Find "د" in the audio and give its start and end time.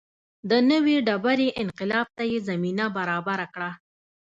0.49-0.51